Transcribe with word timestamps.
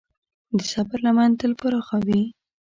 د 0.57 0.59
صبر 0.71 0.97
لمن 1.05 1.31
تل 1.39 1.51
پراخه 1.59 1.97
وي. 2.07 2.21